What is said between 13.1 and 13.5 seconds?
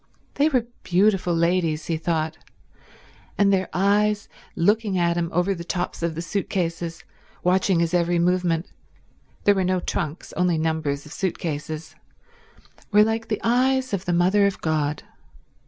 the